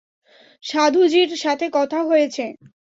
সাধুজির 0.63 1.29
সাথে 1.43 1.65
কথা 1.73 1.99
হয়েছে। 2.03 2.43